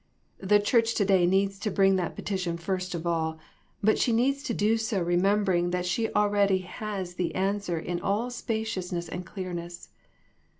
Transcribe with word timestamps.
The 0.39 0.59
church 0.59 0.95
to 0.95 1.05
day 1.05 1.27
needs 1.27 1.59
to 1.59 1.69
bring 1.69 1.95
that 1.97 2.15
petition 2.15 2.57
first 2.57 2.95
of 2.95 3.05
all, 3.05 3.37
but 3.83 3.99
she 3.99 4.11
needs 4.11 4.41
to 4.41 4.53
do 4.55 4.75
so 4.77 5.05
remem 5.05 5.45
bering 5.45 5.69
that 5.69 5.85
she 5.85 6.11
already 6.13 6.57
has 6.61 7.13
the 7.13 7.35
answer 7.35 7.77
in 7.77 8.01
all 8.01 8.31
spaciousness 8.31 9.07
and 9.07 9.27
clearness. 9.27 9.89